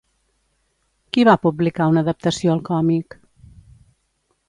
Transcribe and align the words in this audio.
Qui 1.17 1.27
va 1.29 1.35
publicar 1.45 1.89
una 1.93 2.05
adaptació 2.07 2.57
al 2.57 2.65
còmic? 2.73 3.23